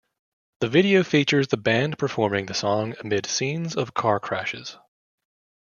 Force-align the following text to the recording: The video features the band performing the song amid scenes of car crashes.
The 0.61 0.67
video 0.67 1.03
features 1.03 1.49
the 1.49 1.57
band 1.57 1.99
performing 1.99 2.47
the 2.47 2.55
song 2.55 2.95
amid 3.01 3.27
scenes 3.27 3.75
of 3.75 3.93
car 3.93 4.19
crashes. 4.19 4.77